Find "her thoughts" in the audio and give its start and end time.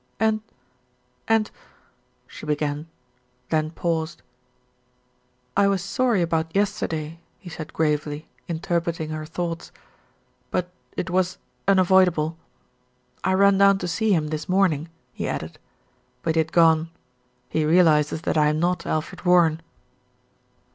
9.11-9.71